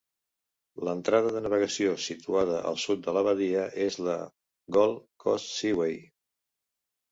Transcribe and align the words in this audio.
L'entrada 0.87 1.33
de 1.35 1.43
navegació 1.47 1.91
situada 2.05 2.57
al 2.71 2.79
sud 2.85 3.05
de 3.09 3.15
la 3.19 3.23
badia 3.29 3.67
és 3.85 3.99
la 4.09 4.17
Gold 4.81 5.07
Coast 5.27 5.55
Seaway. 5.61 5.97